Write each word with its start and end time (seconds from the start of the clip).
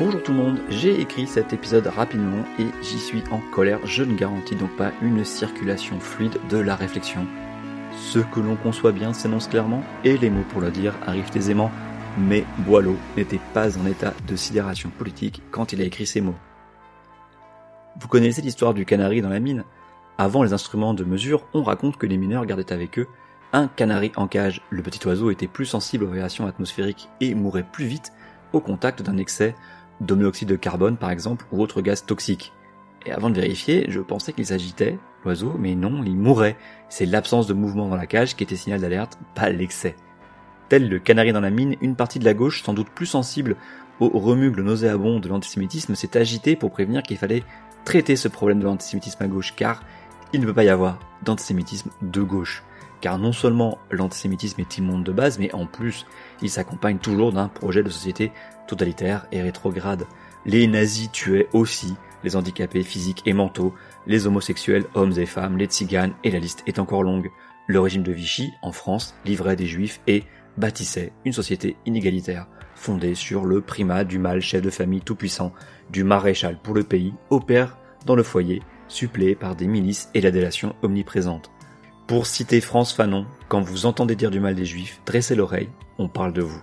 Bonjour 0.00 0.22
tout 0.22 0.32
le 0.32 0.38
monde, 0.38 0.60
j'ai 0.70 0.98
écrit 0.98 1.26
cet 1.26 1.52
épisode 1.52 1.86
rapidement 1.86 2.42
et 2.58 2.64
j'y 2.80 2.98
suis 2.98 3.22
en 3.30 3.38
colère. 3.52 3.80
Je 3.84 4.02
ne 4.02 4.16
garantis 4.16 4.56
donc 4.56 4.74
pas 4.74 4.92
une 5.02 5.26
circulation 5.26 6.00
fluide 6.00 6.38
de 6.48 6.56
la 6.56 6.74
réflexion. 6.74 7.26
Ce 7.98 8.18
que 8.18 8.40
l'on 8.40 8.56
conçoit 8.56 8.92
bien 8.92 9.12
s'énonce 9.12 9.46
clairement 9.46 9.82
et 10.02 10.16
les 10.16 10.30
mots 10.30 10.46
pour 10.48 10.62
le 10.62 10.70
dire 10.70 10.96
arrivent 11.06 11.30
aisément. 11.36 11.70
Mais 12.16 12.46
Boileau 12.60 12.96
n'était 13.14 13.42
pas 13.52 13.76
en 13.76 13.84
état 13.84 14.14
de 14.26 14.36
sidération 14.36 14.88
politique 14.88 15.42
quand 15.50 15.74
il 15.74 15.82
a 15.82 15.84
écrit 15.84 16.06
ces 16.06 16.22
mots. 16.22 16.38
Vous 18.00 18.08
connaissez 18.08 18.40
l'histoire 18.40 18.72
du 18.72 18.86
canari 18.86 19.20
dans 19.20 19.28
la 19.28 19.38
mine 19.38 19.64
Avant 20.16 20.42
les 20.42 20.54
instruments 20.54 20.94
de 20.94 21.04
mesure, 21.04 21.44
on 21.52 21.62
raconte 21.62 21.98
que 21.98 22.06
les 22.06 22.16
mineurs 22.16 22.46
gardaient 22.46 22.72
avec 22.72 22.98
eux 22.98 23.06
un 23.52 23.68
canari 23.68 24.12
en 24.16 24.28
cage. 24.28 24.62
Le 24.70 24.82
petit 24.82 25.06
oiseau 25.06 25.30
était 25.30 25.46
plus 25.46 25.66
sensible 25.66 26.04
aux 26.04 26.08
variations 26.08 26.46
atmosphériques 26.46 27.10
et 27.20 27.34
mourait 27.34 27.66
plus 27.70 27.84
vite 27.84 28.14
au 28.54 28.60
contact 28.60 29.02
d'un 29.02 29.18
excès 29.18 29.54
d'homoxyde 30.00 30.48
de 30.48 30.56
carbone 30.56 30.96
par 30.96 31.10
exemple, 31.10 31.46
ou 31.52 31.60
autre 31.62 31.80
gaz 31.82 32.04
toxique. 32.04 32.52
Et 33.06 33.12
avant 33.12 33.30
de 33.30 33.40
vérifier, 33.40 33.86
je 33.88 34.00
pensais 34.00 34.32
qu'il 34.32 34.46
s'agitait, 34.46 34.98
l'oiseau, 35.24 35.54
mais 35.58 35.74
non, 35.74 36.02
il 36.04 36.16
mourait. 36.16 36.56
C'est 36.88 37.06
l'absence 37.06 37.46
de 37.46 37.54
mouvement 37.54 37.88
dans 37.88 37.96
la 37.96 38.06
cage 38.06 38.36
qui 38.36 38.44
était 38.44 38.56
signal 38.56 38.80
d'alerte, 38.80 39.18
pas 39.34 39.48
l'excès. 39.48 39.96
Tel 40.68 40.88
le 40.88 40.98
canari 40.98 41.32
dans 41.32 41.40
la 41.40 41.50
mine, 41.50 41.76
une 41.80 41.96
partie 41.96 42.18
de 42.18 42.24
la 42.24 42.34
gauche, 42.34 42.62
sans 42.62 42.74
doute 42.74 42.90
plus 42.90 43.06
sensible 43.06 43.56
au 44.00 44.08
remugle 44.18 44.62
nauséabond 44.62 45.18
de 45.18 45.28
l'antisémitisme, 45.28 45.94
s'est 45.94 46.16
agitée 46.16 46.56
pour 46.56 46.70
prévenir 46.70 47.02
qu'il 47.02 47.16
fallait 47.16 47.42
traiter 47.84 48.16
ce 48.16 48.28
problème 48.28 48.60
de 48.60 48.64
l'antisémitisme 48.64 49.22
à 49.22 49.28
gauche, 49.28 49.54
car 49.56 49.82
il 50.32 50.40
ne 50.40 50.46
peut 50.46 50.54
pas 50.54 50.64
y 50.64 50.68
avoir 50.68 50.98
d'antisémitisme 51.24 51.90
de 52.02 52.22
gauche. 52.22 52.62
Car 53.00 53.18
non 53.18 53.32
seulement 53.32 53.78
l'antisémitisme 53.90 54.60
est 54.60 54.78
immonde 54.78 55.04
de 55.04 55.12
base, 55.12 55.38
mais 55.38 55.52
en 55.54 55.66
plus, 55.66 56.06
il 56.42 56.50
s'accompagne 56.50 56.98
toujours 56.98 57.32
d'un 57.32 57.48
projet 57.48 57.82
de 57.82 57.88
société 57.88 58.32
totalitaire 58.66 59.26
et 59.32 59.42
rétrograde. 59.42 60.06
Les 60.44 60.66
nazis 60.66 61.10
tuaient 61.10 61.48
aussi 61.52 61.94
les 62.24 62.36
handicapés 62.36 62.82
physiques 62.82 63.22
et 63.26 63.32
mentaux, 63.32 63.74
les 64.06 64.26
homosexuels, 64.26 64.84
hommes 64.94 65.18
et 65.18 65.26
femmes, 65.26 65.56
les 65.56 65.66
tziganes, 65.66 66.14
et 66.24 66.30
la 66.30 66.38
liste 66.38 66.62
est 66.66 66.78
encore 66.78 67.02
longue. 67.02 67.30
Le 67.66 67.80
régime 67.80 68.02
de 68.02 68.12
Vichy, 68.12 68.52
en 68.62 68.72
France, 68.72 69.14
livrait 69.24 69.56
des 69.56 69.66
juifs 69.66 70.00
et 70.06 70.24
bâtissait 70.56 71.12
une 71.24 71.32
société 71.32 71.76
inégalitaire, 71.86 72.46
fondée 72.74 73.14
sur 73.14 73.44
le 73.44 73.60
primat 73.60 74.04
du 74.04 74.18
mâle 74.18 74.40
chef 74.40 74.60
de 74.60 74.70
famille 74.70 75.00
tout-puissant, 75.00 75.52
du 75.90 76.04
maréchal 76.04 76.58
pour 76.62 76.74
le 76.74 76.82
pays, 76.82 77.14
au 77.30 77.40
père 77.40 77.78
dans 78.06 78.16
le 78.16 78.22
foyer, 78.22 78.62
suppléé 78.88 79.34
par 79.34 79.56
des 79.56 79.66
milices 79.66 80.10
et 80.14 80.20
la 80.20 80.30
délation 80.30 80.74
omniprésente. 80.82 81.50
Pour 82.10 82.26
citer 82.26 82.60
France 82.60 82.92
Fanon, 82.92 83.24
quand 83.46 83.60
vous 83.60 83.86
entendez 83.86 84.16
dire 84.16 84.32
du 84.32 84.40
mal 84.40 84.56
des 84.56 84.64
juifs, 84.64 85.00
dressez 85.06 85.36
l'oreille, 85.36 85.68
on 85.96 86.08
parle 86.08 86.32
de 86.32 86.42
vous. 86.42 86.60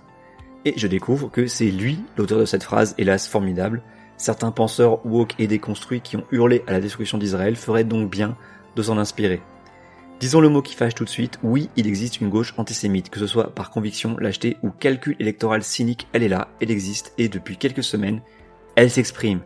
Et 0.66 0.74
je 0.76 0.86
découvre 0.86 1.30
que 1.30 1.46
c'est 1.46 1.70
lui 1.70 2.00
l'auteur 2.18 2.38
de 2.38 2.44
cette 2.44 2.64
phrase, 2.64 2.94
hélas 2.98 3.26
formidable. 3.26 3.80
Certains 4.18 4.50
penseurs 4.50 5.06
woke 5.06 5.34
et 5.38 5.46
déconstruits 5.46 6.02
qui 6.02 6.18
ont 6.18 6.24
hurlé 6.32 6.62
à 6.66 6.72
la 6.72 6.80
destruction 6.80 7.16
d'Israël 7.16 7.56
feraient 7.56 7.84
donc 7.84 8.10
bien 8.10 8.36
de 8.76 8.82
s'en 8.82 8.98
inspirer. 8.98 9.40
Disons 10.20 10.42
le 10.42 10.50
mot 10.50 10.60
qui 10.60 10.74
fâche 10.74 10.94
tout 10.94 11.06
de 11.06 11.08
suite, 11.08 11.38
oui, 11.42 11.70
il 11.76 11.86
existe 11.86 12.20
une 12.20 12.28
gauche 12.28 12.52
antisémite, 12.58 13.08
que 13.08 13.18
ce 13.18 13.26
soit 13.26 13.54
par 13.54 13.70
conviction, 13.70 14.18
lâcheté 14.18 14.58
ou 14.62 14.68
calcul 14.68 15.16
électoral 15.18 15.62
cynique, 15.62 16.08
elle 16.12 16.24
est 16.24 16.28
là, 16.28 16.48
elle 16.60 16.70
existe, 16.70 17.14
et 17.16 17.30
depuis 17.30 17.56
quelques 17.56 17.84
semaines, 17.84 18.20
elle 18.74 18.90
s'exprime. 18.90 19.40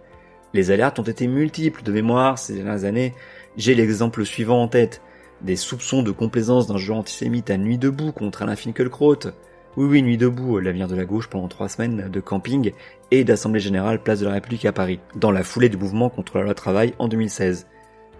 Les 0.53 0.73
alertes 0.73 0.99
ont 0.99 1.05
été 1.05 1.29
multiples 1.29 1.85
de 1.85 1.93
mémoire 1.93 2.41
ces 2.41 2.55
dernières 2.55 2.87
années, 2.87 3.15
j'ai 3.57 3.77
l'exemple 3.77 4.25
suivant 4.25 4.61
en 4.61 4.67
tête 4.67 5.01
des 5.43 5.57
soupçons 5.57 6.03
de 6.03 6.11
complaisance 6.11 6.67
d'un 6.67 6.77
jeu 6.77 6.93
antisémite 6.93 7.51
à 7.51 7.57
nuit 7.57 7.79
debout 7.79 8.13
contre 8.13 8.43
Alain 8.43 8.57
Finkielkraut. 8.57 9.19
Oui, 9.77 9.87
oui, 9.87 10.03
nuit 10.03 10.19
debout, 10.19 10.59
l'avenir 10.59 10.87
de 10.87 10.95
la 10.95 11.05
gauche 11.05 11.29
pendant 11.29 11.49
trois 11.49 11.69
semaines 11.69 12.09
de 12.11 12.21
camping 12.21 12.73
et 13.11 13.25
d'Assemblée 13.25 13.61
Générale 13.61 14.03
Place 14.03 14.21
de 14.21 14.27
la 14.27 14.33
République 14.33 14.67
à 14.67 14.73
Paris, 14.73 15.01
dans 15.17 15.31
la 15.31 15.43
foulée 15.43 15.69
du 15.69 15.77
mouvement 15.77 16.11
contre 16.11 16.39
la 16.39 16.45
loi 16.45 16.55
travail 16.55 16.95
en 16.99 17.09
2016. 17.09 17.67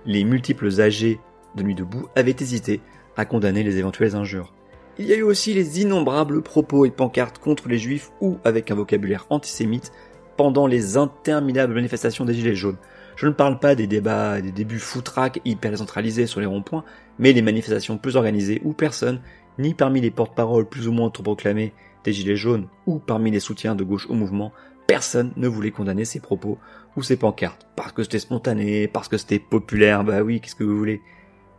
Les 0.07 0.25
multiples 0.25 0.81
âgés 0.81 1.21
de 1.55 1.63
nuit 1.63 1.75
debout 1.75 2.09
avaient 2.17 2.37
hésité 2.41 2.81
à 3.17 3.25
condamner 3.25 3.63
les 3.63 3.77
éventuelles 3.79 4.17
injures. 4.17 4.53
Il 4.99 5.07
y 5.07 5.13
a 5.13 5.17
eu 5.17 5.23
aussi 5.23 5.55
les 5.55 5.81
innombrables 5.81 6.43
propos 6.43 6.85
et 6.85 6.91
pancartes 6.91 7.39
contre 7.39 7.69
les 7.69 7.79
juifs 7.79 8.11
ou 8.21 8.39
avec 8.45 8.71
un 8.71 8.75
vocabulaire 8.75 9.27
antisémite 9.31 9.93
pendant 10.37 10.67
les 10.67 10.97
interminables 10.97 11.75
manifestations 11.75 12.25
des 12.25 12.35
Gilets 12.35 12.55
jaunes, 12.55 12.79
je 13.23 13.29
ne 13.29 13.33
parle 13.33 13.61
pas 13.61 13.77
des 13.77 13.87
débats, 13.87 14.41
des 14.41 14.51
débuts 14.51 14.81
foutraques 14.81 15.41
hyper 15.45 15.79
centralisés 15.79 16.27
sur 16.27 16.41
les 16.41 16.47
ronds-points, 16.47 16.83
mais 17.21 17.33
des 17.33 17.41
manifestations 17.41 17.97
plus 17.97 18.17
organisées 18.17 18.61
où 18.65 18.73
personne, 18.73 19.21
ni 19.61 19.75
parmi 19.75 20.01
les 20.01 20.11
porte-paroles 20.11 20.69
plus 20.69 20.89
ou 20.89 20.93
moins 20.93 21.09
proclamés 21.09 21.73
des 22.03 22.13
Gilets 22.13 22.35
jaunes, 22.35 22.67
ou 22.85 22.99
parmi 22.99 23.31
les 23.31 23.39
soutiens 23.39 23.77
de 23.77 23.85
gauche 23.85 24.09
au 24.11 24.15
mouvement, 24.15 24.51
personne 24.89 25.33
ne 25.37 25.47
voulait 25.47 25.71
condamner 25.71 26.05
ces 26.05 26.19
propos 26.19 26.59
ou 26.97 27.05
ces 27.05 27.17
pancartes. 27.17 27.69
Parce 27.77 27.93
que 27.93 28.03
c'était 28.03 28.19
spontané, 28.19 28.89
parce 28.89 29.07
que 29.07 29.17
c'était 29.17 29.39
populaire, 29.39 30.03
bah 30.03 30.23
oui, 30.23 30.41
qu'est-ce 30.41 30.57
que 30.57 30.65
vous 30.65 30.77
voulez. 30.77 31.01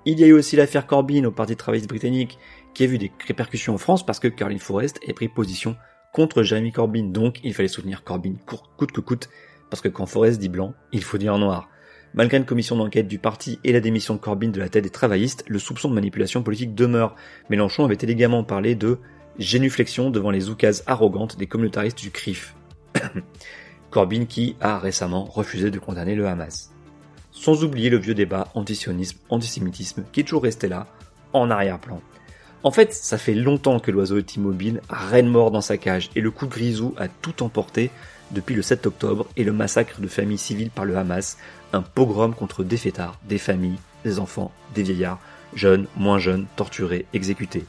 Il 0.04 0.20
y 0.20 0.26
a 0.26 0.28
eu 0.28 0.34
aussi 0.34 0.58
l'affaire 0.58 0.86
Corbyn 0.86 1.24
au 1.24 1.32
Parti 1.32 1.56
travailliste 1.56 1.88
britannique, 1.88 2.40
qui 2.74 2.84
a 2.84 2.88
vu 2.88 2.98
des 2.98 3.14
répercussions 3.26 3.76
en 3.76 3.78
France 3.78 4.06
parce 4.06 4.20
que 4.20 4.28
Caroline 4.28 4.60
Forrest 4.60 5.00
a 5.08 5.14
pris 5.14 5.30
position 5.30 5.78
contre 6.12 6.44
Jeremy 6.44 6.74
Corbyn, 6.74 7.06
donc 7.06 7.40
il 7.46 7.54
fallait 7.54 7.70
soutenir 7.70 8.04
Corbyn 8.04 8.34
coûte 8.46 8.92
que 8.92 9.00
coûte, 9.00 9.30
parce 9.74 9.82
que 9.82 9.88
quand 9.88 10.06
Forrest 10.06 10.40
dit 10.40 10.50
blanc, 10.50 10.76
il 10.92 11.02
faut 11.02 11.18
dire 11.18 11.36
noir. 11.40 11.68
Malgré 12.14 12.38
une 12.38 12.46
commission 12.46 12.76
d'enquête 12.76 13.08
du 13.08 13.18
parti 13.18 13.58
et 13.64 13.72
la 13.72 13.80
démission 13.80 14.14
de 14.14 14.20
Corbyn 14.20 14.50
de 14.50 14.60
la 14.60 14.70
tête 14.70 14.84
des 14.84 14.92
travaillistes, 14.92 15.44
le 15.48 15.58
soupçon 15.58 15.90
de 15.90 15.96
manipulation 15.96 16.44
politique 16.44 16.76
demeure. 16.76 17.16
Mélenchon 17.50 17.84
avait 17.84 17.98
élégamment 18.00 18.44
parlé 18.44 18.76
de 18.76 19.00
génuflexion 19.40 20.12
devant 20.12 20.30
les 20.30 20.52
oukases 20.52 20.84
arrogantes 20.86 21.40
des 21.40 21.48
communautaristes 21.48 21.98
du 21.98 22.12
CRIF. 22.12 22.54
Corbyn 23.90 24.26
qui 24.26 24.56
a 24.62 24.78
récemment 24.78 25.24
refusé 25.24 25.72
de 25.72 25.80
condamner 25.80 26.14
le 26.14 26.28
Hamas. 26.28 26.72
Sans 27.32 27.64
oublier 27.64 27.90
le 27.90 27.98
vieux 27.98 28.14
débat 28.14 28.50
antisionisme, 28.54 29.18
antisémitisme 29.30 30.04
qui 30.12 30.20
est 30.20 30.24
toujours 30.24 30.44
resté 30.44 30.68
là, 30.68 30.86
en 31.34 31.50
arrière-plan. 31.50 32.00
En 32.62 32.70
fait, 32.70 32.94
ça 32.94 33.18
fait 33.18 33.34
longtemps 33.34 33.80
que 33.80 33.90
l'oiseau 33.90 34.20
est 34.20 34.36
immobile, 34.36 34.82
reine 34.88 35.30
mort 35.30 35.50
dans 35.50 35.62
sa 35.62 35.78
cage, 35.78 36.12
et 36.16 36.22
le 36.22 36.30
coup 36.30 36.46
grisou 36.46 36.94
a 36.96 37.08
tout 37.08 37.42
emporté 37.42 37.90
depuis 38.34 38.56
le 38.56 38.62
7 38.62 38.86
octobre 38.88 39.28
et 39.38 39.44
le 39.44 39.54
massacre 39.54 40.02
de 40.02 40.08
familles 40.08 40.38
civiles 40.38 40.72
par 40.72 40.86
le 40.86 40.98
Hamas, 40.98 41.38
un 41.72 41.82
pogrom 41.82 42.34
contre 42.34 42.64
des 42.64 42.78
fêtards, 42.78 43.20
des 43.28 43.38
familles, 43.38 43.80
des 44.04 44.20
enfants, 44.20 44.52
des 44.76 44.84
vieillards, 44.84 45.20
jeunes, 45.56 45.88
moins 45.96 46.20
jeunes, 46.20 46.48
torturés, 46.56 47.06
exécutés. 47.14 47.66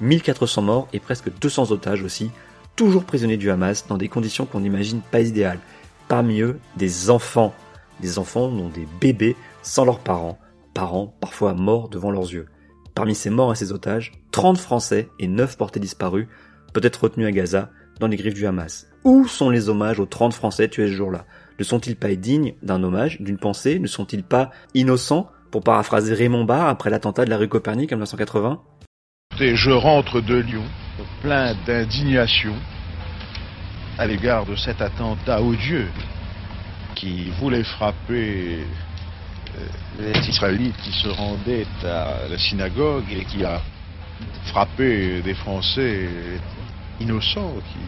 1400 0.00 0.62
morts 0.62 0.88
et 0.92 1.00
presque 1.00 1.30
200 1.40 1.70
otages 1.70 2.02
aussi, 2.02 2.30
toujours 2.76 3.04
prisonniers 3.04 3.36
du 3.36 3.50
Hamas 3.50 3.86
dans 3.88 3.96
des 3.96 4.08
conditions 4.08 4.46
qu'on 4.46 4.60
n'imagine 4.60 5.00
pas 5.00 5.20
idéales. 5.20 5.60
Parmi 6.08 6.40
eux, 6.40 6.58
des 6.76 7.10
enfants, 7.10 7.54
des 8.00 8.18
enfants 8.18 8.48
dont 8.48 8.68
des 8.68 8.86
bébés 9.00 9.36
sans 9.62 9.84
leurs 9.84 9.98
parents, 10.00 10.38
parents 10.74 11.14
parfois 11.20 11.54
morts 11.54 11.88
devant 11.88 12.10
leurs 12.10 12.32
yeux. 12.32 12.46
Parmi 12.94 13.14
ces 13.14 13.30
morts 13.30 13.52
et 13.52 13.56
ces 13.56 13.72
otages, 13.72 14.12
30 14.30 14.58
Français 14.58 15.08
et 15.18 15.26
9 15.26 15.56
portés 15.56 15.80
disparus, 15.80 16.28
peut-être 16.72 17.04
retenus 17.04 17.26
à 17.26 17.32
Gaza, 17.32 17.70
dans 18.00 18.06
les 18.06 18.16
griffes 18.16 18.34
du 18.34 18.46
Hamas. 18.46 18.86
Où 19.04 19.26
sont 19.26 19.50
les 19.50 19.68
hommages 19.68 20.00
aux 20.00 20.06
30 20.06 20.34
Français 20.34 20.68
tués 20.68 20.88
ce 20.88 20.92
jour-là? 20.92 21.24
Ne 21.58 21.64
sont-ils 21.64 21.96
pas 21.96 22.14
dignes 22.14 22.54
d'un 22.62 22.82
hommage, 22.82 23.20
d'une 23.20 23.38
pensée? 23.38 23.78
Ne 23.78 23.86
sont-ils 23.86 24.22
pas 24.22 24.50
innocents, 24.74 25.30
pour 25.50 25.62
paraphraser 25.62 26.14
Raymond 26.14 26.44
Barre 26.44 26.68
après 26.68 26.90
l'attentat 26.90 27.24
de 27.24 27.30
la 27.30 27.36
rue 27.36 27.48
Copernic 27.48 27.92
en 27.92 27.96
1980 27.96 28.60
Je 29.38 29.70
rentre 29.70 30.20
de 30.20 30.36
Lyon, 30.36 30.64
plein 31.22 31.54
d'indignation 31.66 32.54
à 33.98 34.06
l'égard 34.06 34.46
de 34.46 34.54
cet 34.56 34.80
attentat 34.80 35.42
odieux 35.42 35.88
qui 36.94 37.30
voulait 37.40 37.64
frapper 37.64 38.58
euh, 39.56 39.66
les 39.98 40.28
Israélites 40.28 40.76
qui 40.82 40.92
se 40.92 41.08
rendaient 41.08 41.66
à 41.84 42.28
la 42.28 42.38
synagogue 42.38 43.04
et 43.10 43.24
qui 43.24 43.44
a 43.44 43.60
frappé 44.46 45.20
des 45.22 45.34
Français 45.34 46.08
innocents 47.00 47.54
qui 47.72 47.78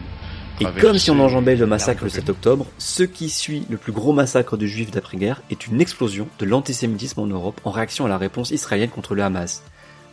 et 0.59 0.79
comme 0.79 0.99
si 0.99 1.09
on 1.09 1.19
enjambait 1.19 1.55
le 1.55 1.65
massacre 1.65 2.03
le 2.03 2.09
7 2.11 2.29
octobre, 2.29 2.67
ce 2.77 3.01
qui 3.01 3.29
suit 3.29 3.65
le 3.67 3.77
plus 3.77 3.91
gros 3.91 4.13
massacre 4.13 4.57
de 4.57 4.67
juifs 4.67 4.91
d'après-guerre 4.91 5.41
est 5.49 5.65
une 5.65 5.81
explosion 5.81 6.27
de 6.37 6.45
l'antisémitisme 6.45 7.21
en 7.21 7.25
Europe 7.25 7.59
en 7.63 7.71
réaction 7.71 8.05
à 8.05 8.09
la 8.09 8.19
réponse 8.19 8.51
israélienne 8.51 8.89
contre 8.89 9.15
le 9.15 9.23
Hamas. 9.23 9.63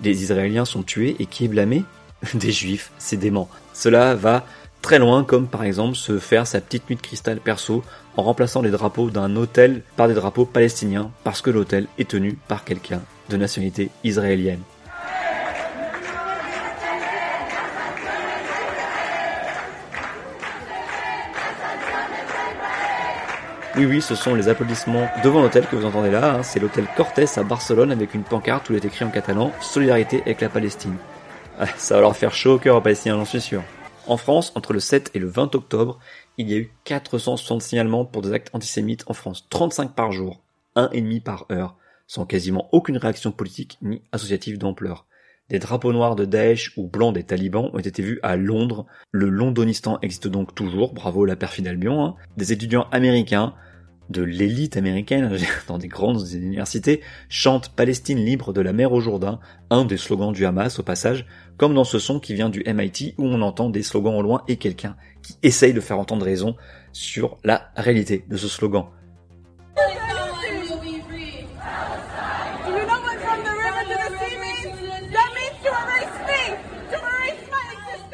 Des 0.00 0.23
Israéliens 0.23 0.65
sont 0.65 0.83
tués 0.83 1.17
et 1.19 1.27
qui 1.27 1.45
est 1.45 1.49
blâmé? 1.49 1.85
Des 2.35 2.50
juifs, 2.50 2.93
c'est 2.97 3.19
dément. 3.19 3.50
Cela 3.75 4.15
va 4.15 4.47
très 4.81 4.99
loin 4.99 5.23
comme 5.23 5.49
par 5.49 5.65
exemple 5.65 5.97
se 5.97 6.19
faire 6.19 6.47
sa 6.47 6.62
petite 6.62 6.89
nuit 6.89 6.97
de 6.97 7.03
cristal 7.03 7.41
perso 7.41 7.85
en 8.17 8.23
remplaçant 8.23 8.62
les 8.62 8.71
drapeaux 8.71 9.11
d'un 9.11 9.37
hôtel 9.37 9.83
par 9.97 10.09
des 10.09 10.15
drapeaux 10.15 10.47
palestiniens 10.47 11.11
parce 11.25 11.43
que 11.43 11.51
l'hôtel 11.51 11.89
est 11.99 12.09
tenu 12.09 12.39
par 12.49 12.65
quelqu'un 12.65 13.03
de 13.29 13.37
nationalité 13.37 13.91
israélienne. 14.03 14.62
Oui, 23.79 23.87
oui, 23.87 24.03
ce 24.03 24.17
sont 24.17 24.35
les 24.35 24.49
applaudissements 24.49 25.09
devant 25.23 25.41
l'hôtel 25.41 25.65
que 25.65 25.77
vous 25.77 25.85
entendez 25.85 26.11
là. 26.11 26.35
Hein. 26.35 26.43
C'est 26.43 26.59
l'hôtel 26.59 26.85
Cortés 26.97 27.27
à 27.37 27.45
Barcelone 27.45 27.93
avec 27.93 28.13
une 28.13 28.25
pancarte 28.25 28.69
où 28.69 28.73
il 28.73 28.77
est 28.77 28.85
écrit 28.85 29.05
en 29.05 29.11
catalan 29.11 29.53
Solidarité 29.61 30.21
avec 30.23 30.41
la 30.41 30.49
Palestine. 30.49 30.97
Ah, 31.61 31.67
ça 31.77 31.97
va 31.97 32.01
leur 32.03 32.17
faire 32.17 32.35
chaud 32.35 32.55
au 32.55 32.59
cœur 32.59 32.77
aux 32.77 32.81
Palestiniens, 32.81 33.17
j'en 33.17 33.25
suis 33.25 33.41
sûr. 33.41 33.63
En 34.07 34.17
France, 34.17 34.53
entre 34.57 34.73
le 34.73 34.81
7 34.81 35.13
et 35.15 35.21
le 35.21 35.29
20 35.29 35.55
octobre, 35.57 35.99
il 36.39 36.51
y 36.51 36.55
a 36.55 36.57
eu 36.57 36.73
460 36.85 37.63
signalements 37.63 38.05
pour 38.05 38.23
des 38.23 38.33
actes 38.33 38.51
antisémites 38.53 39.05
en 39.09 39.13
France, 39.13 39.49
35 39.51 39.93
par 39.95 40.13
jour, 40.13 40.41
un 40.77 40.89
et 40.93 41.01
demi 41.01 41.19
par 41.19 41.47
heure, 41.51 41.77
sans 42.07 42.27
quasiment 42.27 42.69
aucune 42.71 42.97
réaction 42.97 43.33
politique 43.33 43.79
ni 43.83 44.03
associative 44.13 44.59
d'ampleur. 44.59 45.07
Des 45.51 45.59
drapeaux 45.59 45.93
noirs 45.93 46.15
de 46.15 46.27
Daesh 46.27 46.73
ou 46.77 46.87
blancs 46.87 47.15
des 47.15 47.25
talibans 47.25 47.71
ont 47.73 47.79
été 47.79 48.03
vus 48.03 48.21
à 48.23 48.37
Londres. 48.37 48.87
Le 49.11 49.29
Londonistan 49.29 49.99
existe 50.03 50.29
donc 50.29 50.55
toujours, 50.55 50.93
bravo 50.93 51.25
la 51.25 51.37
perfide 51.37 51.67
Albion. 51.67 52.05
Hein. 52.05 52.15
Des 52.37 52.53
étudiants 52.53 52.87
américains 52.93 53.55
de 54.10 54.22
l'élite 54.22 54.76
américaine 54.76 55.37
dans 55.69 55.78
des 55.78 55.88
grandes 55.88 56.31
universités 56.32 57.00
chante 57.28 57.70
Palestine 57.70 58.19
libre 58.19 58.52
de 58.52 58.60
la 58.60 58.72
mer 58.72 58.93
au 58.93 59.00
Jourdain, 59.00 59.40
un 59.70 59.84
des 59.84 59.96
slogans 59.96 60.32
du 60.32 60.46
Hamas 60.46 60.78
au 60.78 60.82
passage, 60.82 61.26
comme 61.56 61.75
dans 61.75 61.84
ce 61.84 61.99
son 61.99 62.20
qui 62.20 62.34
vient 62.34 62.49
du 62.49 62.62
MIT 62.66 63.14
où 63.19 63.25
on 63.25 63.43
entend 63.43 63.70
des 63.70 63.82
slogans 63.82 64.14
au 64.14 64.22
loin 64.22 64.43
et 64.49 64.56
quelqu'un 64.56 64.96
qui 65.22 65.37
essaye 65.43 65.72
de 65.72 65.81
faire 65.81 65.99
entendre 65.99 66.25
raison 66.25 66.56
sur 66.93 67.38
la 67.44 67.70
réalité 67.76 68.25
de 68.28 68.37
ce 68.37 68.49
slogan. 68.49 68.87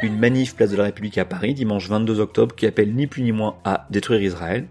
Une 0.02 0.19
manif 0.19 0.55
place 0.55 0.70
de 0.70 0.76
la 0.76 0.85
République 0.85 1.17
à 1.17 1.25
Paris 1.25 1.55
dimanche 1.55 1.88
22 1.88 2.20
octobre 2.20 2.55
qui 2.55 2.67
appelle 2.67 2.94
ni 2.94 3.06
plus 3.06 3.23
ni 3.23 3.32
moins 3.32 3.56
à 3.64 3.87
détruire 3.88 4.23
Israël, 4.23 4.69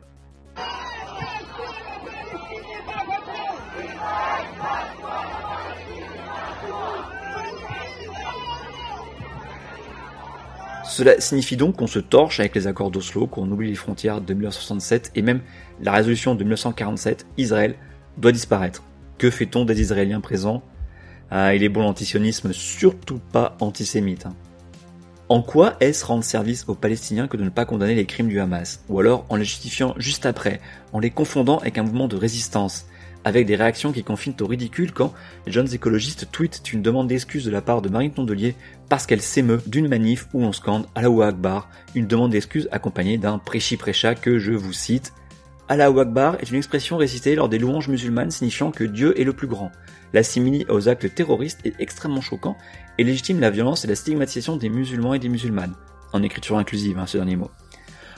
Cela 10.94 11.20
signifie 11.20 11.58
donc 11.58 11.78
qu'on 11.78 11.88
se 11.88 11.98
torche 11.98 12.40
avec 12.40 12.54
les 12.54 12.68
accords 12.68 12.92
d'Oslo, 12.92 13.26
qu'on 13.26 13.50
oublie 13.50 13.70
les 13.70 13.76
frontières 13.76 14.22
de 14.22 14.32
1967 14.32 15.10
et 15.16 15.24
même 15.24 15.42
la 15.82 15.92
résolution 15.92 16.36
de 16.36 16.44
1947, 16.44 17.26
Israël 17.40 17.74
doit 18.18 18.32
disparaître. 18.32 18.84
Que 19.18 19.32
fait-on 19.32 19.66
des 19.66 19.82
Israéliens 19.82 20.22
présents? 20.22 20.62
Ah, 21.32 21.56
il 21.56 21.64
est 21.64 21.70
bon 21.70 21.82
l'antisionisme, 21.82 22.54
surtout 22.54 23.20
pas 23.32 23.58
antisémite. 23.60 24.28
Hein. 24.28 24.36
En 25.30 25.42
quoi 25.42 25.78
est-ce 25.80 26.06
rendre 26.06 26.24
service 26.24 26.66
aux 26.68 26.76
Palestiniens 26.76 27.28
que 27.28 27.38
de 27.38 27.44
ne 27.44 27.50
pas 27.50 27.66
condamner 27.66 27.96
les 27.96 28.06
crimes 28.06 28.28
du 28.28 28.40
Hamas? 28.40 28.84
Ou 28.88 29.00
alors 29.00 29.26
en 29.30 29.36
les 29.36 29.46
justifiant 29.46 29.96
juste 29.98 30.28
après, 30.28 30.62
en 30.92 31.00
les 31.00 31.10
confondant 31.10 31.58
avec 31.58 31.80
un 31.80 31.84
mouvement 31.84 32.08
de 32.08 32.18
résistance? 32.18 32.86
Avec 33.24 33.46
des 33.46 33.56
réactions 33.56 33.92
qui 33.92 34.04
confinent 34.04 34.36
au 34.42 34.48
ridicule 34.48 34.92
quand 34.92 35.14
les 35.46 35.52
jeunes 35.52 35.74
écologistes 35.74 36.30
tweetent 36.32 36.74
une 36.74 36.82
demande 36.82 37.08
d'excuse 37.08 37.46
de 37.46 37.52
la 37.52 37.62
part 37.62 37.82
de 37.82 37.90
Marine 37.90 38.12
Tondelier 38.12 38.56
parce 38.90 39.06
qu'elle 39.06 39.22
s'émeut 39.22 39.62
d'une 39.66 39.88
manif 39.88 40.28
où 40.34 40.44
on 40.44 40.52
scande 40.52 40.88
Allahu 40.96 41.24
Akbar, 41.24 41.70
une 41.96 42.08
demande 42.08 42.32
d'excuse 42.32 42.68
accompagnée 42.72 43.18
d'un 43.18 43.38
préchi 43.38 43.78
précha 43.78 44.16
que 44.16 44.40
je 44.40 44.52
vous 44.52 44.74
cite. 44.74 45.14
Allahu 45.70 46.00
Akbar 46.00 46.36
est 46.42 46.50
une 46.50 46.58
expression 46.58 46.98
récitée 46.98 47.36
lors 47.36 47.50
des 47.50 47.60
louanges 47.60 47.88
musulmanes 47.88 48.32
signifiant 48.32 48.72
que 48.72 48.84
Dieu 48.84 49.20
est 49.20 49.24
le 49.24 49.34
plus 49.34 49.48
grand. 49.48 49.72
L'assimile 50.14 50.66
aux 50.70 50.90
actes 50.90 51.16
terroristes 51.16 51.62
est 51.66 51.74
extrêmement 51.80 52.22
choquant 52.22 52.58
et 52.98 53.04
légitime 53.04 53.40
la 53.40 53.50
violence 53.50 53.84
et 53.86 53.88
la 53.88 53.96
stigmatisation 53.96 54.58
des 54.58 54.70
musulmans 54.70 55.14
et 55.14 55.20
des 55.20 55.30
musulmanes. 55.30 55.74
En 56.12 56.22
écriture 56.22 56.58
inclusive, 56.58 57.00
hein, 57.00 57.08
ce 57.08 57.18
dernier 57.18 57.36
mot. 57.36 57.50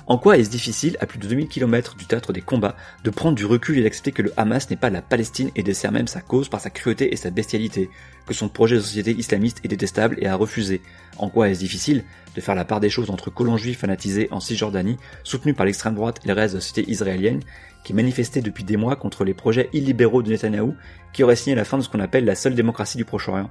En 0.08 0.20
quoi 0.20 0.38
est-ce 0.38 0.52
difficile, 0.52 0.98
à 1.00 1.08
plus 1.08 1.18
de 1.18 1.28
2000 1.28 1.48
km 1.48 1.96
du 1.96 2.06
théâtre 2.06 2.32
des 2.32 2.42
combats, 2.42 2.76
de 3.04 3.10
prendre 3.10 3.36
du 3.36 3.46
recul 3.46 3.80
et 3.80 3.84
d'accepter 3.84 4.12
que 4.12 4.22
le 4.22 4.32
Hamas 4.38 4.70
n'est 4.70 4.76
pas 4.76 4.92
la 4.92 5.02
Palestine 5.02 5.50
et 5.56 5.64
dessert 5.64 5.92
même 5.92 6.08
sa 6.08 6.22
cause 6.22 6.48
par 6.48 6.62
sa 6.62 6.70
cruauté 6.70 7.12
et 7.12 7.16
sa 7.16 7.32
bestialité, 7.32 7.90
que 8.28 8.36
son 8.36 8.48
projet 8.48 8.76
de 8.76 8.82
société 8.82 9.12
islamiste 9.14 9.62
est 9.64 9.68
détestable 9.68 10.18
et 10.20 10.28
à 10.28 10.36
refuser 10.36 10.82
En 11.18 11.30
quoi 11.30 11.50
est-ce 11.50 11.60
difficile 11.60 12.04
de 12.36 12.42
faire 12.42 12.54
la 12.54 12.66
part 12.66 12.82
des 12.82 12.90
choses 12.92 13.10
entre 13.10 13.32
colons 13.32 13.58
juifs 13.58 13.80
fanatisés 13.80 14.28
en 14.30 14.40
Cisjordanie, 14.40 14.98
soutenus 15.24 15.56
par 15.56 15.66
l'extrême 15.66 15.96
droite 15.96 16.20
et 16.24 16.28
le 16.28 16.36
reste 16.36 16.54
de 16.54 16.60
la 16.60 16.62
société 16.62 16.92
israélienne, 16.92 17.42
qui 17.84 17.94
manifestait 17.94 18.42
depuis 18.42 18.64
des 18.64 18.78
mois 18.78 18.96
contre 18.98 19.24
les 19.24 19.34
projets 19.34 19.70
illibéraux 19.74 20.22
de 20.22 20.30
Netanyahou, 20.30 20.76
qui 21.14 21.24
aurait 21.24 21.36
signé 21.36 21.56
la 21.56 21.66
fin 21.66 21.80
de 21.80 21.84
ce 21.84 21.90
qu'on 21.90 22.00
appelle 22.00 22.26
la 22.26 22.36
seule 22.36 22.54
démocratie 22.54 22.98
du 22.98 23.06
Proche-Orient? 23.06 23.50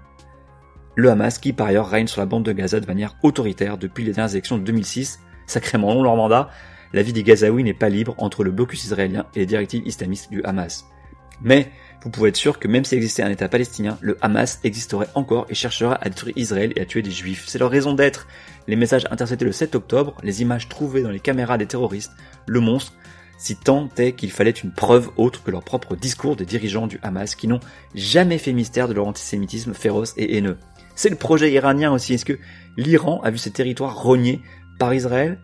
Le 0.94 1.10
Hamas 1.10 1.38
qui 1.38 1.52
par 1.52 1.66
ailleurs 1.66 1.88
règne 1.88 2.06
sur 2.06 2.20
la 2.20 2.26
bande 2.26 2.44
de 2.44 2.52
Gaza 2.52 2.78
de 2.78 2.86
manière 2.86 3.16
autoritaire 3.24 3.76
depuis 3.76 4.04
les 4.04 4.12
dernières 4.12 4.32
élections 4.32 4.58
de 4.58 4.62
2006 4.62 5.18
sacrément 5.46 5.94
long 5.94 6.02
leur 6.02 6.16
mandat, 6.16 6.50
la 6.92 7.02
vie 7.02 7.12
des 7.12 7.22
Gazaouis 7.22 7.64
n'est 7.64 7.74
pas 7.74 7.88
libre 7.88 8.14
entre 8.18 8.44
le 8.44 8.50
blocus 8.50 8.84
israélien 8.84 9.26
et 9.34 9.40
les 9.40 9.46
directives 9.46 9.86
islamistes 9.86 10.30
du 10.30 10.42
Hamas. 10.44 10.86
Mais 11.42 11.70
vous 12.02 12.10
pouvez 12.10 12.28
être 12.28 12.36
sûr 12.36 12.58
que 12.58 12.68
même 12.68 12.84
s'il 12.84 12.98
existait 12.98 13.22
un 13.22 13.30
État 13.30 13.48
palestinien, 13.48 13.98
le 14.00 14.16
Hamas 14.20 14.60
existerait 14.62 15.08
encore 15.14 15.46
et 15.48 15.54
cherchera 15.54 15.96
à 16.00 16.08
détruire 16.08 16.36
Israël 16.36 16.72
et 16.76 16.80
à 16.80 16.84
tuer 16.84 17.02
des 17.02 17.10
juifs. 17.10 17.44
C'est 17.46 17.58
leur 17.58 17.70
raison 17.70 17.94
d'être. 17.94 18.26
Les 18.68 18.76
messages 18.76 19.06
interceptés 19.10 19.44
le 19.44 19.52
7 19.52 19.74
octobre, 19.74 20.14
les 20.22 20.42
images 20.42 20.68
trouvées 20.68 21.02
dans 21.02 21.10
les 21.10 21.20
caméras 21.20 21.58
des 21.58 21.66
terroristes, 21.66 22.12
le 22.46 22.60
monstre, 22.60 22.92
si 23.38 23.56
tant 23.56 23.88
est 23.98 24.12
qu'il 24.12 24.30
fallait 24.30 24.50
une 24.50 24.72
preuve 24.72 25.10
autre 25.16 25.42
que 25.42 25.50
leur 25.50 25.64
propre 25.64 25.96
discours 25.96 26.36
des 26.36 26.46
dirigeants 26.46 26.86
du 26.86 27.00
Hamas 27.02 27.34
qui 27.34 27.48
n'ont 27.48 27.60
jamais 27.94 28.38
fait 28.38 28.52
mystère 28.52 28.88
de 28.88 28.94
leur 28.94 29.06
antisémitisme 29.06 29.74
féroce 29.74 30.14
et 30.16 30.36
haineux. 30.36 30.58
C'est 30.94 31.10
le 31.10 31.16
projet 31.16 31.50
iranien 31.50 31.92
aussi. 31.92 32.14
Est-ce 32.14 32.24
que 32.24 32.38
l'Iran 32.76 33.20
a 33.22 33.30
vu 33.30 33.38
ses 33.38 33.50
territoires 33.50 34.00
rognés 34.00 34.40
par 34.78 34.94
Israël, 34.94 35.38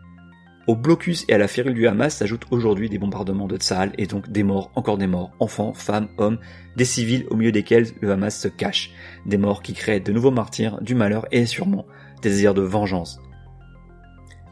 au 0.67 0.77
blocus 0.77 1.25
et 1.29 1.35
à 1.35 1.39
la 1.39 1.49
férule 1.49 1.75
du 1.75 1.89
Hamas 1.89 2.15
s'ajoutent 2.15 2.47
aujourd'hui 2.51 2.89
des 2.89 2.99
bombardements 2.99 3.49
de 3.49 3.57
Tsahal 3.57 3.93
et 3.99 4.07
donc 4.07 4.31
des 4.31 4.43
morts, 4.43 4.71
encore 4.77 4.99
des 4.99 5.07
morts, 5.07 5.33
enfants, 5.41 5.75
femmes, 5.75 6.09
hommes, 6.19 6.39
des 6.77 6.85
civils 6.85 7.27
au 7.31 7.37
milieu 7.37 7.51
desquels 7.51 7.89
le 8.01 8.13
Hamas 8.13 8.39
se 8.39 8.49
cache, 8.49 8.93
des 9.27 9.39
morts 9.39 9.63
qui 9.63 9.73
créent 9.73 10.01
de 10.01 10.13
nouveaux 10.13 10.31
martyrs, 10.31 10.81
du 10.81 10.95
malheur 10.95 11.27
et 11.33 11.47
sûrement 11.47 11.87
des 12.23 12.29
désirs 12.29 12.55
de 12.55 12.63
vengeance. 12.63 13.21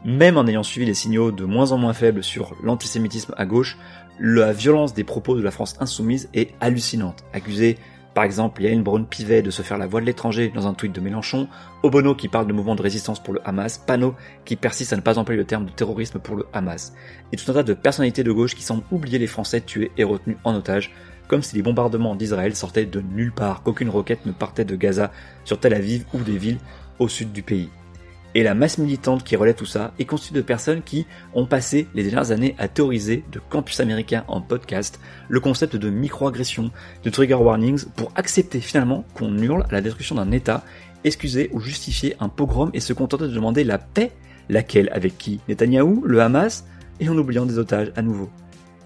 Même 0.03 0.37
en 0.37 0.47
ayant 0.47 0.63
suivi 0.63 0.85
les 0.85 0.93
signaux 0.93 1.31
de 1.31 1.45
moins 1.45 1.71
en 1.71 1.77
moins 1.77 1.93
faibles 1.93 2.23
sur 2.23 2.55
l'antisémitisme 2.63 3.33
à 3.37 3.45
gauche, 3.45 3.77
la 4.19 4.51
violence 4.51 4.93
des 4.93 5.03
propos 5.03 5.35
de 5.37 5.41
la 5.41 5.51
France 5.51 5.75
insoumise 5.79 6.29
est 6.33 6.53
hallucinante. 6.59 7.23
Accusée 7.33 7.77
par 8.19 8.25
exemple, 8.25 8.61
Yael 8.61 8.81
Braun-Pivet 8.81 9.41
de 9.41 9.49
se 9.49 9.61
faire 9.61 9.77
la 9.77 9.87
voix 9.87 10.01
de 10.01 10.05
l'étranger 10.05 10.51
dans 10.53 10.67
un 10.67 10.73
tweet 10.73 10.91
de 10.91 10.99
Mélenchon, 10.99 11.47
Obono 11.83 12.15
qui 12.15 12.27
parle 12.27 12.47
de 12.47 12.51
mouvement 12.51 12.75
de 12.75 12.81
résistance 12.81 13.23
pour 13.23 13.33
le 13.33 13.39
Hamas, 13.47 13.77
Pano 13.77 14.13
qui 14.43 14.57
persiste 14.57 14.91
à 14.91 14.97
ne 14.97 15.01
pas 15.01 15.17
employer 15.17 15.39
le 15.39 15.45
terme 15.45 15.65
de 15.65 15.71
terrorisme 15.71 16.19
pour 16.19 16.35
le 16.35 16.45
Hamas, 16.51 16.91
et 17.31 17.37
tout 17.37 17.49
un 17.49 17.53
tas 17.53 17.63
de 17.63 17.73
personnalités 17.73 18.25
de 18.25 18.31
gauche 18.33 18.55
qui 18.55 18.61
semblent 18.61 18.83
oublier 18.91 19.19
les 19.19 19.27
Français 19.27 19.61
tués 19.61 19.93
et 19.97 20.03
retenus 20.03 20.35
en 20.43 20.53
otage, 20.53 20.93
comme 21.29 21.41
si 21.41 21.55
les 21.55 21.61
bombardements 21.61 22.17
d'Israël 22.17 22.57
sortaient 22.57 22.85
de 22.85 22.99
nulle 22.99 23.31
part, 23.31 23.63
qu'aucune 23.63 23.87
roquette 23.87 24.25
ne 24.25 24.33
partait 24.33 24.65
de 24.65 24.75
Gaza 24.75 25.13
sur 25.45 25.57
Tel 25.57 25.73
Aviv 25.73 26.03
ou 26.13 26.17
des 26.17 26.37
villes 26.37 26.59
au 26.99 27.07
sud 27.07 27.31
du 27.31 27.41
pays. 27.41 27.69
Et 28.35 28.43
la 28.43 28.53
masse 28.53 28.77
militante 28.77 29.23
qui 29.23 29.35
relaie 29.35 29.55
tout 29.55 29.65
ça 29.65 29.91
est 29.97 30.05
constituée 30.05 30.37
de 30.37 30.45
personnes 30.45 30.83
qui 30.83 31.07
ont 31.33 31.47
passé 31.47 31.87
les 31.95 32.03
dernières 32.03 32.31
années 32.31 32.55
à 32.59 32.67
théoriser 32.67 33.23
de 33.31 33.39
campus 33.39 33.79
américains 33.79 34.23
en 34.27 34.39
podcast 34.39 34.99
le 35.29 35.39
concept 35.39 35.75
de 35.75 35.89
microagression, 35.89 36.69
de 37.03 37.09
trigger 37.09 37.35
warnings 37.35 37.85
pour 37.95 38.11
accepter 38.15 38.59
finalement 38.59 39.03
qu'on 39.15 39.35
hurle 39.39 39.65
à 39.69 39.73
la 39.73 39.81
destruction 39.81 40.15
d'un 40.15 40.31
État, 40.31 40.63
excuser 41.03 41.49
ou 41.53 41.59
justifier 41.59 42.15
un 42.19 42.29
pogrom 42.29 42.69
et 42.73 42.79
se 42.79 42.93
contenter 42.93 43.23
de 43.23 43.33
demander 43.33 43.63
la 43.63 43.79
paix, 43.79 44.11
laquelle 44.47 44.89
avec 44.93 45.17
qui? 45.17 45.39
Netanyahou, 45.47 46.03
le 46.05 46.21
Hamas, 46.21 46.65
et 46.99 47.09
en 47.09 47.17
oubliant 47.17 47.47
des 47.47 47.57
otages 47.57 47.91
à 47.95 48.03
nouveau. 48.03 48.29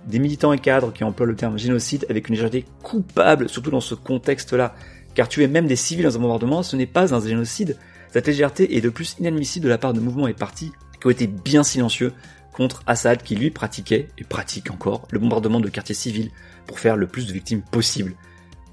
Des 0.08 0.20
militants 0.20 0.54
et 0.54 0.60
cadres 0.60 0.94
qui 0.94 1.04
emploient 1.04 1.26
le 1.26 1.36
terme 1.36 1.58
génocide 1.58 2.06
avec 2.10 2.30
une 2.30 2.36
légèreté 2.36 2.66
coupable, 2.82 3.50
surtout 3.50 3.72
dans 3.72 3.82
ce 3.82 3.96
contexte-là, 3.96 4.76
car 5.16 5.28
tuer 5.28 5.48
même 5.48 5.68
des 5.68 5.76
civils 5.76 6.06
dans 6.06 6.16
un 6.16 6.22
bombardement, 6.22 6.64
ce 6.64 6.76
n'est 6.76 6.86
pas 6.86 7.14
un 7.14 7.20
génocide, 7.20 7.78
cette 8.14 8.28
légèreté 8.28 8.78
est 8.78 8.82
de 8.82 8.90
plus 8.90 9.16
inadmissible 9.20 9.64
de 9.64 9.70
la 9.70 9.80
part 9.80 9.92
de 9.92 10.00
mouvements 10.00 10.28
et 10.28 10.36
partis 10.36 10.72
qui 11.02 11.08
ont 11.08 11.10
été 11.10 11.26
bien 11.26 11.64
silencieux 11.64 12.14
contre 12.54 12.84
Assad 12.86 13.24
qui 13.24 13.36
lui 13.36 13.50
pratiquait, 13.50 14.10
et 14.20 14.24
pratique 14.24 14.70
encore, 14.70 15.08
le 15.10 15.18
bombardement 15.18 15.60
de 15.60 15.68
quartiers 15.68 15.96
civils 15.96 16.30
pour 16.68 16.78
faire 16.78 16.96
le 16.96 17.08
plus 17.08 17.26
de 17.26 17.34
victimes 17.34 17.64
possible. 17.64 18.14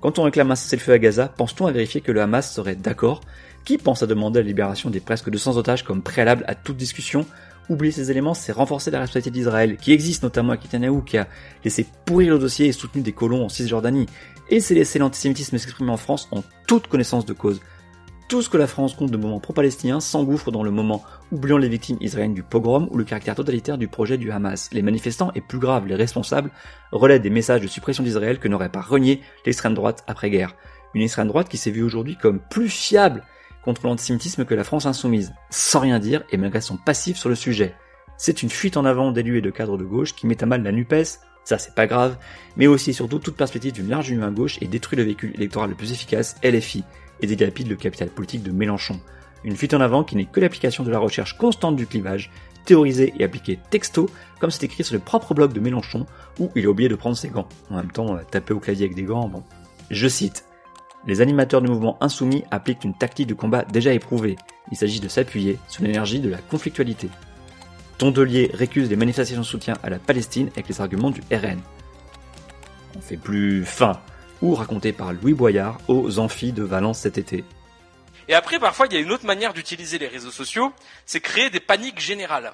Quand 0.03 0.19
on 0.19 0.25
réclame 0.25 0.51
un 0.51 0.57
cessez-le-feu 0.57 0.93
à 0.93 0.99
Gaza, 0.99 1.29
pense-t-on 1.29 1.67
à 1.67 1.73
vérifier 1.73 2.03
que 2.03 2.13
le 2.13 2.21
Hamas 2.21 2.53
serait 2.53 2.75
d'accord? 2.75 3.23
Qui 3.65 3.79
pense 3.79 4.03
à 4.03 4.07
demander 4.07 4.41
la 4.41 4.47
libération 4.47 4.91
des 4.91 5.01
presque 5.01 5.31
200 5.31 5.57
otages 5.57 5.85
comme 5.85 6.03
préalable 6.03 6.45
à 6.47 6.55
toute 6.55 6.77
discussion? 6.77 7.25
Oublier 7.71 7.93
ces 7.93 8.11
éléments, 8.11 8.35
c'est 8.35 8.53
renforcer 8.53 8.91
la 8.91 9.01
responsabilité 9.01 9.31
d'Israël, 9.31 9.79
qui 9.79 9.93
existe 9.93 10.23
notamment 10.23 10.53
à 10.53 10.57
Netanyahu, 10.57 11.03
qui 11.03 11.17
a 11.17 11.29
laissé 11.65 11.87
pourrir 12.05 12.35
le 12.35 12.39
dossier 12.39 12.67
et 12.67 12.73
soutenu 12.73 13.01
des 13.01 13.13
colons 13.13 13.47
en 13.47 13.49
Cisjordanie, 13.49 14.05
et 14.51 14.61
c'est 14.61 14.75
laisser 14.75 14.99
l'antisémitisme 14.99 15.57
s'exprimer 15.57 15.93
en 15.93 15.97
France 15.97 16.29
en 16.31 16.45
toute 16.67 16.89
connaissance 16.89 17.25
de 17.25 17.33
cause. 17.33 17.63
Tout 18.31 18.43
ce 18.43 18.49
que 18.49 18.57
la 18.57 18.69
France 18.69 18.95
compte 18.95 19.11
de 19.11 19.17
moments 19.17 19.41
pro-palestiniens 19.41 19.99
s'engouffre 19.99 20.53
dans 20.53 20.63
le 20.63 20.71
moment, 20.71 21.03
oubliant 21.33 21.59
les 21.59 21.69
victimes 21.69 21.97
israéliennes 22.01 22.33
du 22.33 22.45
pogrom 22.45 22.87
ou 22.93 22.97
le 22.97 23.03
caractère 23.03 23.35
totalitaire 23.35 23.77
du 23.77 23.89
projet 23.89 24.19
du 24.19 24.31
Hamas. 24.31 24.71
Les 24.71 24.83
manifestants 24.83 25.33
et 25.35 25.41
plus 25.41 25.59
grave, 25.59 25.89
les 25.89 25.97
responsables 25.97 26.53
relaient 26.93 27.19
des 27.19 27.29
messages 27.29 27.61
de 27.61 27.67
suppression 27.67 28.05
d'Israël 28.05 28.39
que 28.39 28.47
n'aurait 28.47 28.69
pas 28.69 28.83
renié 28.83 29.21
l'extrême 29.45 29.75
droite 29.75 30.05
après-guerre. 30.07 30.55
Une 30.95 31.03
extrême 31.03 31.27
droite 31.27 31.49
qui 31.49 31.57
s'est 31.57 31.73
vue 31.73 31.83
aujourd'hui 31.83 32.17
comme 32.23 32.39
plus 32.39 32.69
fiable 32.69 33.25
contre 33.65 33.85
l'antisémitisme 33.85 34.45
que 34.45 34.55
la 34.55 34.63
France 34.63 34.87
insoumise, 34.87 35.35
sans 35.51 35.81
rien 35.81 35.99
dire 35.99 36.23
et 36.31 36.37
malgré 36.37 36.61
son 36.61 36.77
passif 36.77 37.17
sur 37.17 37.31
le 37.31 37.35
sujet. 37.35 37.75
C'est 38.17 38.45
une 38.45 38.51
fuite 38.51 38.77
en 38.77 38.85
avant 38.85 39.11
d'élus 39.11 39.39
et 39.39 39.43
de 39.43 39.51
cadres 39.51 39.77
de 39.77 39.83
gauche 39.83 40.15
qui 40.15 40.29
met 40.29 40.41
à 40.41 40.47
mal 40.47 40.63
la 40.63 40.71
NUPES, 40.71 41.19
ça 41.43 41.59
c'est 41.59 41.75
pas 41.75 41.89
grave, 41.89 42.17
mais 42.57 42.69
aussi 42.69 42.91
et 42.91 42.93
surtout 42.93 43.19
toute 43.19 43.37
perspective 43.37 43.73
d'une 43.73 43.89
large 43.89 44.09
union 44.09 44.25
à 44.25 44.31
gauche 44.31 44.57
et 44.61 44.69
détruit 44.69 44.97
le 44.97 45.03
véhicule 45.03 45.35
électoral 45.35 45.71
le 45.71 45.77
plus 45.77 45.91
efficace, 45.91 46.37
LFI, 46.45 46.85
et 47.23 47.27
dégapide 47.27 47.69
le 47.69 47.77
capital 47.77 48.09
politique 48.09 48.43
de 48.43 48.53
Mélenchon. 48.53 49.01
Une 49.45 49.57
fuite 49.57 49.75
en 49.75 49.81
avant 49.81 50.05
qui 50.05 50.17
n'est 50.17 50.27
que 50.27 50.41
l'application 50.41 50.85
de 50.85 50.91
la 50.91 50.99
recherche 50.99 51.37
constante 51.37 51.77
du 51.77 51.87
clivage, 51.87 52.31
théorisée 52.65 53.15
et 53.19 53.25
appliquée 53.25 53.59
texto, 53.71 54.11
comme 54.39 54.51
c'est 54.51 54.65
écrit 54.65 54.85
sur 54.85 54.95
le 54.95 55.01
propre 55.01 55.35
blog 55.35 55.53
de 55.53 55.61
Mélenchon, 55.61 56.07
où 56.39 56.51
il 56.55 56.67
a 56.67 56.69
oublié 56.69 56.89
de 56.89 56.95
prendre 56.95 57.17
ses 57.17 57.29
gants. 57.29 57.49
En 57.71 57.77
même 57.77 57.91
temps, 57.91 58.19
taper 58.31 58.53
au 58.53 58.61
clavier 58.61 58.85
avec 58.85 58.97
des 58.97 59.05
gants, 59.05 59.29
bon. 59.29 59.43
Je 59.91 60.09
cite. 60.09 60.45
Les 61.07 61.23
animateurs 61.23 61.63
du 61.63 61.69
mouvement 61.69 61.97
insoumis 62.03 62.45
appliquent 62.51 62.85
une 62.85 62.95
tactique 62.95 63.27
de 63.27 63.35
combat 63.35 63.65
déjà 63.65 63.93
éprouvée. 63.93 64.37
Il 64.71 64.77
s'agit 64.77 65.01
de 65.01 65.09
s'appuyer 65.09 65.59
sur 65.67 65.83
l'énergie 65.83 66.21
de 66.21 66.29
la 66.29 66.39
conflictualité. 66.39 67.09
Tondelier 67.97 68.51
récuse 68.53 68.89
les 68.89 68.97
manifestations 68.97 69.41
de 69.41 69.47
soutien 69.47 69.75
à 69.83 69.91
la 69.91 69.99
Palestine 69.99 70.49
avec 70.55 70.69
les 70.69 70.81
arguments 70.81 71.11
du 71.11 71.23
RN. 71.33 71.59
On 72.97 73.01
fait 73.01 73.17
plus 73.17 73.65
fin, 73.65 74.01
ou 74.43 74.55
raconté 74.55 74.93
par 74.93 75.13
Louis 75.13 75.35
Boyard 75.35 75.79
aux 75.89 76.19
amphis 76.19 76.53
de 76.53 76.63
Valence 76.63 77.01
cet 77.01 77.19
été. 77.19 77.45
Et 78.29 78.35
après, 78.35 78.59
parfois, 78.59 78.87
il 78.87 78.93
y 78.93 78.97
a 78.97 79.01
une 79.01 79.13
autre 79.13 79.27
manière 79.27 79.53
d'utiliser 79.53 79.99
les 79.99 80.07
réseaux 80.07 80.31
sociaux, 80.31 80.73
c'est 81.05 81.21
créer 81.21 81.51
des 81.51 81.61
paniques 81.61 82.01
générales. 82.01 82.53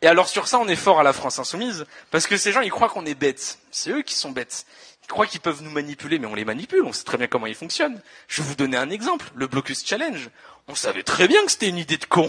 Et 0.00 0.06
alors 0.06 0.28
sur 0.28 0.46
ça, 0.46 0.58
on 0.58 0.68
est 0.68 0.76
fort 0.76 1.00
à 1.00 1.02
la 1.02 1.12
France 1.12 1.38
insoumise, 1.38 1.84
parce 2.10 2.26
que 2.26 2.36
ces 2.36 2.52
gens, 2.52 2.60
ils 2.60 2.70
croient 2.70 2.88
qu'on 2.88 3.04
est 3.04 3.14
bêtes. 3.14 3.58
C'est 3.70 3.90
eux 3.90 4.02
qui 4.02 4.14
sont 4.14 4.30
bêtes. 4.30 4.64
Ils 5.02 5.08
croient 5.08 5.26
qu'ils 5.26 5.40
peuvent 5.40 5.62
nous 5.62 5.70
manipuler, 5.70 6.18
mais 6.18 6.26
on 6.26 6.34
les 6.34 6.44
manipule, 6.44 6.82
on 6.84 6.92
sait 6.92 7.04
très 7.04 7.18
bien 7.18 7.26
comment 7.26 7.46
ils 7.46 7.54
fonctionnent. 7.54 8.00
Je 8.28 8.42
vais 8.42 8.48
vous 8.48 8.54
donner 8.54 8.76
un 8.76 8.90
exemple, 8.90 9.30
le 9.34 9.46
Blocus 9.46 9.84
Challenge. 9.84 10.30
On 10.68 10.74
savait 10.74 11.02
très 11.02 11.28
bien 11.28 11.42
que 11.44 11.50
c'était 11.50 11.68
une 11.68 11.78
idée 11.78 11.96
de 11.96 12.04
con. 12.04 12.28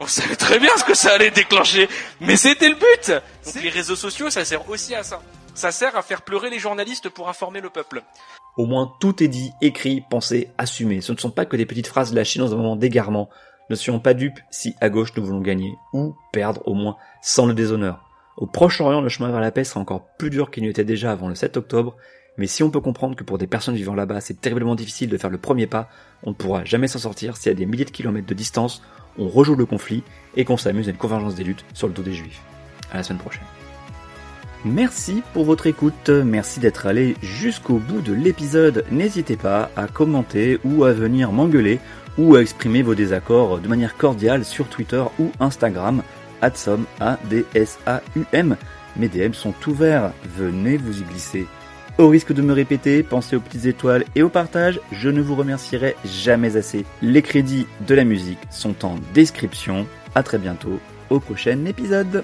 On 0.00 0.06
savait 0.06 0.36
très 0.36 0.60
bien 0.60 0.76
ce 0.76 0.84
que 0.84 0.94
ça 0.94 1.12
allait 1.12 1.32
déclencher. 1.32 1.88
Mais 2.20 2.36
c'était 2.36 2.68
le 2.68 2.76
but. 2.76 3.12
Donc 3.44 3.62
les 3.62 3.70
réseaux 3.70 3.96
sociaux, 3.96 4.30
ça 4.30 4.44
sert 4.44 4.68
aussi 4.70 4.94
à 4.94 5.02
ça. 5.02 5.20
Ça 5.54 5.72
sert 5.72 5.96
à 5.96 6.02
faire 6.02 6.22
pleurer 6.22 6.48
les 6.48 6.60
journalistes 6.60 7.08
pour 7.08 7.28
informer 7.28 7.60
le 7.60 7.70
peuple. 7.70 8.02
Au 8.56 8.66
moins 8.66 8.92
tout 9.00 9.22
est 9.22 9.28
dit, 9.28 9.50
écrit, 9.62 10.02
pensé, 10.10 10.48
assumé. 10.58 11.00
Ce 11.00 11.12
ne 11.12 11.18
sont 11.18 11.30
pas 11.30 11.46
que 11.46 11.56
des 11.56 11.66
petites 11.66 11.86
phrases 11.86 12.12
lâchées 12.12 12.38
dans 12.38 12.52
un 12.52 12.56
moment 12.56 12.76
d'égarement. 12.76 13.30
Ne 13.70 13.74
soyons 13.74 14.00
pas 14.00 14.14
dupes 14.14 14.40
si 14.50 14.74
à 14.80 14.90
gauche 14.90 15.14
nous 15.16 15.24
voulons 15.24 15.40
gagner, 15.40 15.74
ou 15.94 16.14
perdre 16.32 16.60
au 16.66 16.74
moins 16.74 16.96
sans 17.22 17.46
le 17.46 17.54
déshonneur. 17.54 18.04
Au 18.36 18.46
Proche-Orient, 18.46 19.00
le 19.00 19.08
chemin 19.08 19.30
vers 19.30 19.40
la 19.40 19.50
paix 19.50 19.64
sera 19.64 19.80
encore 19.80 20.06
plus 20.18 20.30
dur 20.30 20.50
qu'il 20.50 20.64
n'était 20.64 20.84
déjà 20.84 21.12
avant 21.12 21.28
le 21.28 21.34
7 21.34 21.56
octobre, 21.56 21.96
mais 22.38 22.46
si 22.46 22.62
on 22.62 22.70
peut 22.70 22.80
comprendre 22.80 23.14
que 23.14 23.24
pour 23.24 23.38
des 23.38 23.46
personnes 23.46 23.74
vivant 23.74 23.94
là-bas 23.94 24.20
c'est 24.20 24.40
terriblement 24.40 24.74
difficile 24.74 25.10
de 25.10 25.18
faire 25.18 25.30
le 25.30 25.38
premier 25.38 25.66
pas, 25.66 25.88
on 26.22 26.30
ne 26.30 26.34
pourra 26.34 26.64
jamais 26.64 26.88
s'en 26.88 26.98
sortir 26.98 27.36
si 27.36 27.50
à 27.50 27.54
des 27.54 27.66
milliers 27.66 27.84
de 27.84 27.90
kilomètres 27.90 28.26
de 28.26 28.34
distance, 28.34 28.82
on 29.18 29.28
rejoue 29.28 29.54
le 29.54 29.66
conflit 29.66 30.02
et 30.36 30.44
qu'on 30.44 30.56
s'amuse 30.56 30.88
à 30.88 30.92
une 30.92 30.96
convergence 30.96 31.34
des 31.34 31.44
luttes 31.44 31.64
sur 31.74 31.88
le 31.88 31.92
dos 31.92 32.02
des 32.02 32.14
juifs. 32.14 32.42
À 32.90 32.96
la 32.96 33.02
semaine 33.02 33.20
prochaine. 33.20 33.44
Merci 34.64 35.24
pour 35.32 35.44
votre 35.44 35.66
écoute, 35.66 36.08
merci 36.08 36.60
d'être 36.60 36.86
allé 36.86 37.16
jusqu'au 37.20 37.78
bout 37.78 38.00
de 38.00 38.12
l'épisode. 38.12 38.84
N'hésitez 38.92 39.36
pas 39.36 39.70
à 39.74 39.88
commenter 39.88 40.60
ou 40.64 40.84
à 40.84 40.92
venir 40.92 41.32
m'engueuler 41.32 41.80
ou 42.16 42.36
à 42.36 42.42
exprimer 42.42 42.82
vos 42.82 42.94
désaccords 42.94 43.58
de 43.58 43.66
manière 43.66 43.96
cordiale 43.96 44.44
sur 44.44 44.68
Twitter 44.68 45.02
ou 45.18 45.32
Instagram, 45.40 46.02
adsom, 46.42 46.84
A-D-S-A-U-M. 47.00 48.56
Mes 48.96 49.08
DM 49.08 49.32
sont 49.32 49.54
ouverts, 49.66 50.12
venez 50.36 50.76
vous 50.76 51.00
y 51.00 51.04
glisser. 51.04 51.46
Au 51.98 52.08
risque 52.08 52.32
de 52.32 52.42
me 52.42 52.52
répéter, 52.52 53.02
pensez 53.02 53.34
aux 53.34 53.40
petites 53.40 53.66
étoiles 53.66 54.04
et 54.14 54.22
au 54.22 54.28
partage, 54.28 54.80
je 54.92 55.08
ne 55.08 55.20
vous 55.20 55.34
remercierai 55.34 55.96
jamais 56.04 56.56
assez. 56.56 56.84
Les 57.02 57.22
crédits 57.22 57.66
de 57.86 57.96
la 57.96 58.04
musique 58.04 58.38
sont 58.50 58.84
en 58.84 58.94
description. 59.12 59.88
À 60.14 60.22
très 60.22 60.38
bientôt 60.38 60.78
au 61.10 61.18
prochain 61.18 61.64
épisode. 61.64 62.22